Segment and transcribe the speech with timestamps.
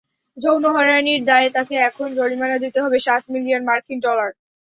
[0.37, 4.29] যৌন হয়রানির দায়ে তাঁকে এখন জরিমানা দিতে হবে সাত মিলিয়ন মার্কিন ডলার।